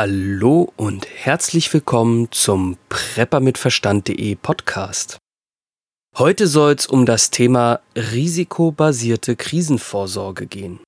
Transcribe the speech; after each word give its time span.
Hallo 0.00 0.72
und 0.76 1.08
herzlich 1.08 1.74
willkommen 1.74 2.30
zum 2.30 2.76
Prepper 2.88 3.40
mit 3.40 3.58
Verstand.de 3.58 4.36
Podcast. 4.36 5.18
Heute 6.16 6.46
soll 6.46 6.74
es 6.74 6.86
um 6.86 7.04
das 7.04 7.30
Thema 7.30 7.80
risikobasierte 7.96 9.34
Krisenvorsorge 9.34 10.46
gehen. 10.46 10.78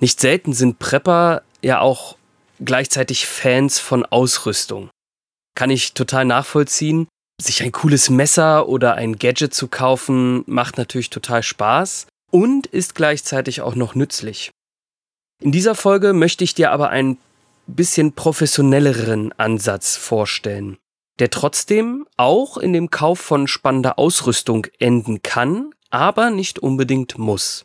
Nicht 0.00 0.20
selten 0.20 0.52
sind 0.52 0.78
Prepper 0.78 1.42
ja 1.60 1.80
auch 1.80 2.16
gleichzeitig 2.64 3.26
Fans 3.26 3.80
von 3.80 4.06
Ausrüstung. 4.06 4.90
Kann 5.56 5.70
ich 5.70 5.94
total 5.94 6.24
nachvollziehen. 6.24 7.08
Sich 7.42 7.64
ein 7.64 7.72
cooles 7.72 8.10
Messer 8.10 8.68
oder 8.68 8.94
ein 8.94 9.18
Gadget 9.18 9.54
zu 9.54 9.66
kaufen, 9.66 10.44
macht 10.46 10.78
natürlich 10.78 11.10
total 11.10 11.42
Spaß 11.42 12.06
und 12.30 12.68
ist 12.68 12.94
gleichzeitig 12.94 13.60
auch 13.60 13.74
noch 13.74 13.96
nützlich. 13.96 14.52
In 15.42 15.50
dieser 15.50 15.74
Folge 15.74 16.12
möchte 16.12 16.44
ich 16.44 16.54
dir 16.54 16.70
aber 16.70 16.90
ein 16.90 17.18
bisschen 17.66 18.12
professionelleren 18.12 19.32
Ansatz 19.32 19.96
vorstellen, 19.96 20.78
der 21.18 21.30
trotzdem 21.30 22.06
auch 22.16 22.56
in 22.56 22.72
dem 22.72 22.90
Kauf 22.90 23.20
von 23.20 23.46
spannender 23.46 23.98
Ausrüstung 23.98 24.66
enden 24.78 25.22
kann, 25.22 25.70
aber 25.90 26.30
nicht 26.30 26.58
unbedingt 26.58 27.18
muss. 27.18 27.64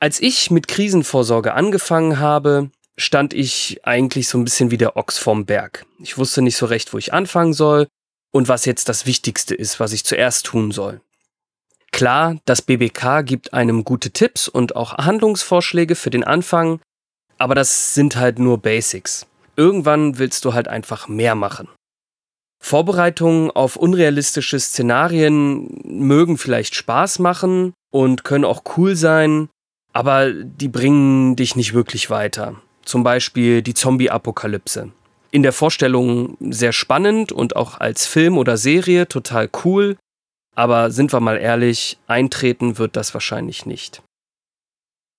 Als 0.00 0.20
ich 0.20 0.50
mit 0.50 0.66
Krisenvorsorge 0.66 1.54
angefangen 1.54 2.18
habe, 2.18 2.70
stand 2.96 3.34
ich 3.34 3.80
eigentlich 3.84 4.28
so 4.28 4.38
ein 4.38 4.44
bisschen 4.44 4.70
wie 4.70 4.78
der 4.78 4.96
Ochs 4.96 5.18
vorm 5.18 5.46
Berg. 5.46 5.86
Ich 6.00 6.18
wusste 6.18 6.42
nicht 6.42 6.56
so 6.56 6.66
recht, 6.66 6.92
wo 6.92 6.98
ich 6.98 7.12
anfangen 7.12 7.52
soll 7.52 7.86
und 8.32 8.48
was 8.48 8.64
jetzt 8.64 8.88
das 8.88 9.06
Wichtigste 9.06 9.54
ist, 9.54 9.78
was 9.78 9.92
ich 9.92 10.04
zuerst 10.04 10.46
tun 10.46 10.72
soll. 10.72 11.00
Klar, 11.92 12.38
das 12.46 12.62
BBK 12.62 13.22
gibt 13.22 13.52
einem 13.52 13.84
gute 13.84 14.10
Tipps 14.10 14.48
und 14.48 14.74
auch 14.74 14.94
Handlungsvorschläge 14.94 15.94
für 15.94 16.10
den 16.10 16.24
Anfang, 16.24 16.80
aber 17.42 17.56
das 17.56 17.92
sind 17.92 18.14
halt 18.14 18.38
nur 18.38 18.58
Basics. 18.58 19.26
Irgendwann 19.56 20.18
willst 20.18 20.44
du 20.44 20.54
halt 20.54 20.68
einfach 20.68 21.08
mehr 21.08 21.34
machen. 21.34 21.66
Vorbereitungen 22.62 23.50
auf 23.50 23.74
unrealistische 23.74 24.60
Szenarien 24.60 25.80
mögen 25.82 26.38
vielleicht 26.38 26.76
Spaß 26.76 27.18
machen 27.18 27.74
und 27.90 28.22
können 28.22 28.44
auch 28.44 28.62
cool 28.76 28.94
sein, 28.94 29.48
aber 29.92 30.32
die 30.32 30.68
bringen 30.68 31.34
dich 31.34 31.56
nicht 31.56 31.74
wirklich 31.74 32.10
weiter. 32.10 32.54
Zum 32.84 33.02
Beispiel 33.02 33.60
die 33.60 33.74
Zombie-Apokalypse. 33.74 34.92
In 35.32 35.42
der 35.42 35.52
Vorstellung 35.52 36.36
sehr 36.38 36.72
spannend 36.72 37.32
und 37.32 37.56
auch 37.56 37.80
als 37.80 38.06
Film 38.06 38.38
oder 38.38 38.56
Serie 38.56 39.08
total 39.08 39.50
cool, 39.64 39.96
aber 40.54 40.92
sind 40.92 41.12
wir 41.12 41.18
mal 41.18 41.38
ehrlich, 41.38 41.98
eintreten 42.06 42.78
wird 42.78 42.94
das 42.94 43.12
wahrscheinlich 43.14 43.66
nicht. 43.66 44.00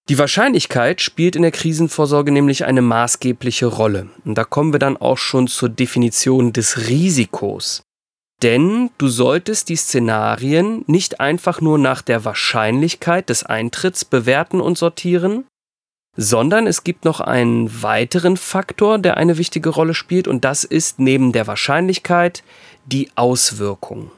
Die 0.09 0.19
Wahrscheinlichkeit 0.19 1.01
spielt 1.01 1.37
in 1.37 1.43
der 1.43 1.51
Krisenvorsorge 1.51 2.31
nämlich 2.31 2.65
eine 2.65 2.81
maßgebliche 2.81 3.67
Rolle. 3.67 4.09
Und 4.25 4.37
da 4.37 4.43
kommen 4.43 4.73
wir 4.73 4.79
dann 4.79 4.97
auch 4.97 5.17
schon 5.17 5.47
zur 5.47 5.69
Definition 5.69 6.51
des 6.51 6.89
Risikos. 6.89 7.83
Denn 8.41 8.89
du 8.97 9.07
solltest 9.07 9.69
die 9.69 9.77
Szenarien 9.77 10.83
nicht 10.87 11.21
einfach 11.21 11.61
nur 11.61 11.77
nach 11.77 12.01
der 12.01 12.25
Wahrscheinlichkeit 12.25 13.29
des 13.29 13.43
Eintritts 13.43 14.03
bewerten 14.03 14.59
und 14.59 14.77
sortieren, 14.77 15.45
sondern 16.17 16.67
es 16.67 16.83
gibt 16.83 17.05
noch 17.05 17.21
einen 17.21 17.81
weiteren 17.81 18.35
Faktor, 18.35 18.99
der 18.99 19.15
eine 19.15 19.37
wichtige 19.37 19.69
Rolle 19.69 19.93
spielt, 19.93 20.27
und 20.27 20.43
das 20.43 20.65
ist 20.65 20.99
neben 20.99 21.31
der 21.31 21.47
Wahrscheinlichkeit 21.47 22.43
die 22.85 23.09
Auswirkung. 23.15 24.11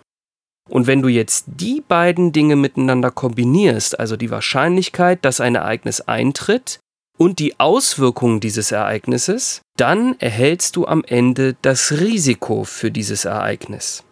Und 0.70 0.88
wenn 0.88 1.02
du 1.02 1.10
jetzt 1.10 1.46
die 1.48 1.82
beiden 1.82 2.32
Dinge 2.32 2.56
miteinander 2.56 3.12
kombinierst, 3.12 4.00
also 4.00 4.18
die 4.18 4.32
Wahrscheinlichkeit, 4.32 5.24
dass 5.24 5.40
ein 5.40 5.56
Ereignis 5.56 6.02
eintritt 6.02 6.80
und 7.18 7.40
die 7.40 7.60
Auswirkungen 7.60 8.40
dieses 8.40 8.72
Ereignisses, 8.72 9.62
dann 9.78 10.20
erhältst 10.20 10.76
du 10.76 10.86
am 10.86 11.04
Ende 11.06 11.56
das 11.62 11.92
Risiko 11.92 12.64
für 12.64 12.92
dieses 12.92 13.26
Ereignis. 13.26 14.04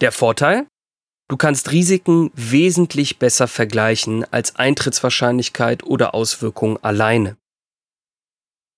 Der 0.00 0.12
Vorteil? 0.12 0.66
Du 1.28 1.36
kannst 1.36 1.72
Risiken 1.72 2.30
wesentlich 2.34 3.18
besser 3.18 3.48
vergleichen 3.48 4.24
als 4.32 4.56
Eintrittswahrscheinlichkeit 4.56 5.82
oder 5.82 6.14
Auswirkungen 6.14 6.78
alleine. 6.82 7.36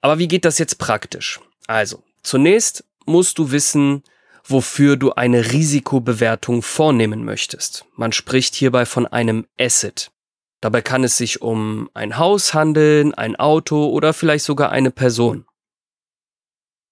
Aber 0.00 0.18
wie 0.18 0.28
geht 0.28 0.44
das 0.44 0.58
jetzt 0.58 0.78
praktisch? 0.78 1.40
Also, 1.66 2.02
zunächst 2.22 2.84
musst 3.04 3.38
du 3.38 3.50
wissen, 3.50 4.02
wofür 4.50 4.96
du 4.96 5.12
eine 5.12 5.52
Risikobewertung 5.52 6.62
vornehmen 6.62 7.24
möchtest. 7.24 7.84
Man 7.96 8.12
spricht 8.12 8.54
hierbei 8.54 8.86
von 8.86 9.06
einem 9.06 9.46
Asset. 9.58 10.10
Dabei 10.60 10.82
kann 10.82 11.04
es 11.04 11.16
sich 11.16 11.40
um 11.42 11.88
ein 11.94 12.18
Haus 12.18 12.54
handeln, 12.54 13.14
ein 13.14 13.36
Auto 13.36 13.88
oder 13.88 14.12
vielleicht 14.12 14.44
sogar 14.44 14.70
eine 14.70 14.90
Person. 14.90 15.44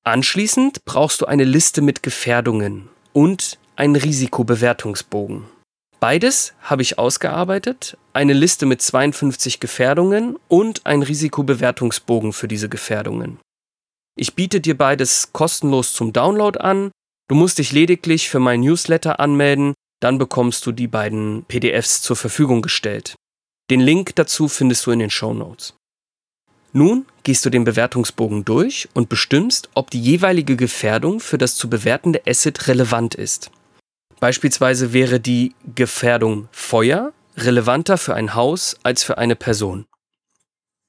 Anschließend 0.04 0.84
brauchst 0.84 1.20
du 1.20 1.26
eine 1.26 1.44
Liste 1.44 1.82
mit 1.82 2.02
Gefährdungen 2.02 2.88
und 3.12 3.58
einen 3.74 3.96
Risikobewertungsbogen. 3.96 5.44
Beides 5.98 6.54
habe 6.60 6.82
ich 6.82 6.98
ausgearbeitet, 6.98 7.96
eine 8.12 8.34
Liste 8.34 8.66
mit 8.66 8.82
52 8.82 9.58
Gefährdungen 9.58 10.38
und 10.46 10.86
ein 10.86 11.02
Risikobewertungsbogen 11.02 12.32
für 12.32 12.46
diese 12.46 12.68
Gefährdungen. 12.68 13.40
Ich 14.14 14.34
biete 14.34 14.60
dir 14.60 14.76
beides 14.76 15.32
kostenlos 15.32 15.92
zum 15.92 16.12
Download 16.12 16.58
an 16.60 16.92
Du 17.28 17.34
musst 17.34 17.58
dich 17.58 17.72
lediglich 17.72 18.28
für 18.28 18.38
mein 18.38 18.60
Newsletter 18.60 19.18
anmelden, 19.18 19.74
dann 20.00 20.18
bekommst 20.18 20.64
du 20.66 20.72
die 20.72 20.86
beiden 20.86 21.44
PDFs 21.44 22.02
zur 22.02 22.16
Verfügung 22.16 22.62
gestellt. 22.62 23.16
Den 23.70 23.80
Link 23.80 24.14
dazu 24.14 24.48
findest 24.48 24.86
du 24.86 24.92
in 24.92 25.00
den 25.00 25.10
Show 25.10 25.34
Notes. 25.34 25.74
Nun 26.72 27.06
gehst 27.22 27.44
du 27.44 27.50
den 27.50 27.64
Bewertungsbogen 27.64 28.44
durch 28.44 28.88
und 28.94 29.08
bestimmst, 29.08 29.70
ob 29.74 29.90
die 29.90 30.00
jeweilige 30.00 30.56
Gefährdung 30.56 31.20
für 31.20 31.38
das 31.38 31.56
zu 31.56 31.70
bewertende 31.70 32.22
Asset 32.26 32.68
relevant 32.68 33.14
ist. 33.14 33.50
Beispielsweise 34.20 34.92
wäre 34.92 35.18
die 35.18 35.54
Gefährdung 35.74 36.48
Feuer 36.52 37.12
relevanter 37.36 37.98
für 37.98 38.14
ein 38.14 38.34
Haus 38.34 38.76
als 38.82 39.02
für 39.02 39.18
eine 39.18 39.36
Person. 39.36 39.86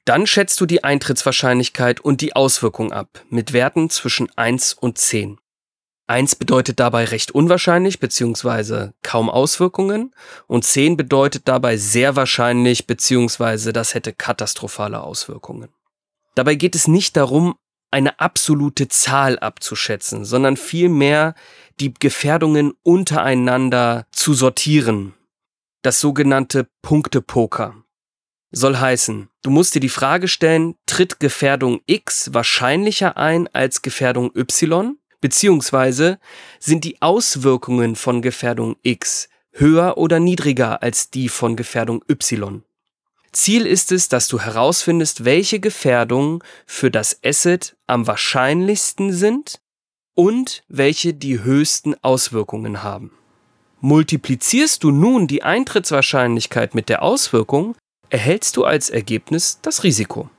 Dann 0.05 0.27
schätzt 0.27 0.61
du 0.61 0.65
die 0.65 0.83
Eintrittswahrscheinlichkeit 0.83 1.99
und 1.99 2.21
die 2.21 2.35
Auswirkung 2.35 2.91
ab 2.91 3.23
mit 3.29 3.53
Werten 3.53 3.89
zwischen 3.89 4.29
1 4.37 4.73
und 4.73 4.97
10. 4.97 5.37
Eins 6.09 6.35
bedeutet 6.35 6.79
dabei 6.79 7.03
recht 7.03 7.31
unwahrscheinlich 7.31 7.99
bzw. 7.99 8.91
kaum 9.03 9.29
Auswirkungen 9.29 10.15
und 10.47 10.63
zehn 10.63 10.95
bedeutet 10.95 11.49
dabei 11.49 11.75
sehr 11.75 12.15
wahrscheinlich 12.15 12.87
bzw. 12.87 13.73
das 13.73 13.93
hätte 13.93 14.13
katastrophale 14.13 15.01
Auswirkungen. 15.01 15.67
Dabei 16.33 16.55
geht 16.55 16.75
es 16.75 16.87
nicht 16.87 17.17
darum, 17.17 17.55
eine 17.91 18.19
absolute 18.21 18.87
Zahl 18.87 19.37
abzuschätzen, 19.39 20.23
sondern 20.23 20.55
vielmehr 20.55 21.35
die 21.79 21.93
Gefährdungen 21.93 22.73
untereinander 22.83 24.05
zu 24.11 24.33
sortieren. 24.33 25.13
Das 25.81 25.99
sogenannte 25.99 26.67
Punktepoker 26.81 27.75
soll 28.51 28.77
heißen, 28.77 29.29
du 29.41 29.49
musst 29.49 29.75
dir 29.75 29.81
die 29.81 29.89
Frage 29.89 30.29
stellen, 30.29 30.75
tritt 30.85 31.19
Gefährdung 31.19 31.81
X 31.85 32.33
wahrscheinlicher 32.33 33.17
ein 33.17 33.49
als 33.53 33.81
Gefährdung 33.81 34.31
Y? 34.35 34.97
Beziehungsweise 35.21 36.19
sind 36.59 36.83
die 36.83 37.01
Auswirkungen 37.01 37.95
von 37.95 38.21
Gefährdung 38.21 38.75
X 38.83 39.29
höher 39.51 39.97
oder 39.97 40.19
niedriger 40.19 40.83
als 40.83 41.09
die 41.09 41.29
von 41.29 41.55
Gefährdung 41.55 42.03
Y? 42.09 42.63
Ziel 43.31 43.65
ist 43.67 43.91
es, 43.91 44.09
dass 44.09 44.27
du 44.27 44.39
herausfindest, 44.39 45.25
welche 45.25 45.59
Gefährdungen 45.59 46.39
für 46.65 46.89
das 46.89 47.19
Asset 47.23 47.75
am 47.85 48.07
wahrscheinlichsten 48.07 49.11
sind 49.11 49.59
und 50.15 50.63
welche 50.67 51.13
die 51.13 51.43
höchsten 51.43 51.95
Auswirkungen 52.03 52.83
haben. 52.83 53.11
Multiplizierst 53.79 54.83
du 54.83 54.89
nun 54.89 55.27
die 55.27 55.43
Eintrittswahrscheinlichkeit 55.43 56.73
mit 56.73 56.89
der 56.89 57.03
Auswirkung, 57.03 57.75
erhältst 58.09 58.57
du 58.57 58.63
als 58.63 58.89
Ergebnis 58.89 59.59
das 59.61 59.83
Risiko. 59.83 60.29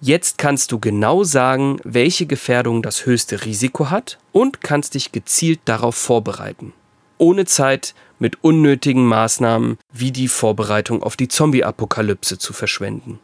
Jetzt 0.00 0.36
kannst 0.36 0.72
du 0.72 0.78
genau 0.78 1.24
sagen, 1.24 1.78
welche 1.82 2.26
Gefährdung 2.26 2.82
das 2.82 3.06
höchste 3.06 3.44
Risiko 3.44 3.88
hat 3.90 4.18
und 4.32 4.60
kannst 4.60 4.94
dich 4.94 5.10
gezielt 5.10 5.60
darauf 5.64 5.96
vorbereiten. 5.96 6.74
Ohne 7.18 7.46
Zeit 7.46 7.94
mit 8.18 8.44
unnötigen 8.44 9.06
Maßnahmen 9.06 9.78
wie 9.92 10.12
die 10.12 10.28
Vorbereitung 10.28 11.02
auf 11.02 11.16
die 11.16 11.28
Zombie-Apokalypse 11.28 12.36
zu 12.38 12.52
verschwenden. 12.52 13.20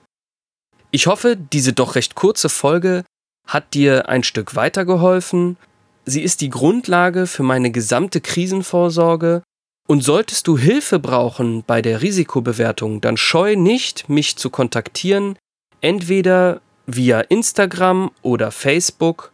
Ich 0.91 1.07
hoffe, 1.07 1.37
diese 1.37 1.75
doch 1.75 1.95
recht 1.95 2.15
kurze 2.15 2.49
Folge 2.49 3.05
hat 3.47 3.75
dir 3.75 4.09
ein 4.09 4.23
Stück 4.23 4.55
weitergeholfen. 4.55 5.59
Sie 6.07 6.23
ist 6.23 6.41
die 6.41 6.51
Grundlage 6.51 7.27
für 7.27 7.43
meine 7.43 7.71
gesamte 7.71 8.23
Krisenvorsorge 8.23 9.43
und 9.89 10.03
solltest 10.03 10.47
du 10.47 10.57
Hilfe 10.57 10.99
brauchen 10.99 11.65
bei 11.67 11.83
der 11.83 12.01
Risikobewertung, 12.01 13.03
dann 13.03 13.19
scheu 13.19 13.57
nicht, 13.57 14.09
mich 14.09 14.37
zu 14.37 14.49
kontaktieren 14.49 15.37
entweder 15.83 16.61
via 16.87 17.21
Instagram 17.21 18.11
oder 18.23 18.51
Facebook 18.51 19.33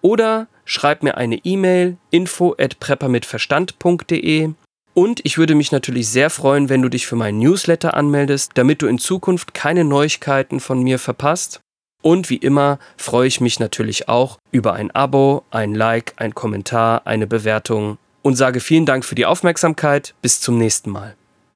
oder 0.00 0.48
schreib 0.64 1.02
mir 1.02 1.16
eine 1.16 1.36
E-Mail 1.44 1.96
info 2.10 2.54
at 2.58 2.80
preppermitverstand.de 2.80 4.50
und 4.94 5.20
ich 5.24 5.38
würde 5.38 5.54
mich 5.54 5.72
natürlich 5.72 6.08
sehr 6.08 6.28
freuen, 6.28 6.68
wenn 6.68 6.82
du 6.82 6.88
dich 6.88 7.06
für 7.06 7.16
meinen 7.16 7.38
Newsletter 7.38 7.94
anmeldest, 7.94 8.52
damit 8.54 8.82
du 8.82 8.86
in 8.86 8.98
Zukunft 8.98 9.54
keine 9.54 9.84
Neuigkeiten 9.84 10.60
von 10.60 10.82
mir 10.82 10.98
verpasst. 10.98 11.60
Und 12.02 12.30
wie 12.30 12.36
immer 12.36 12.78
freue 12.96 13.28
ich 13.28 13.40
mich 13.40 13.60
natürlich 13.60 14.08
auch 14.08 14.38
über 14.50 14.74
ein 14.74 14.90
Abo, 14.90 15.44
ein 15.50 15.74
Like, 15.74 16.14
ein 16.16 16.34
Kommentar, 16.34 17.06
eine 17.06 17.26
Bewertung 17.26 17.96
und 18.22 18.36
sage 18.36 18.60
vielen 18.60 18.86
Dank 18.86 19.04
für 19.04 19.14
die 19.14 19.26
Aufmerksamkeit. 19.26 20.14
Bis 20.20 20.40
zum 20.40 20.58
nächsten 20.58 20.90
Mal. 20.90 21.14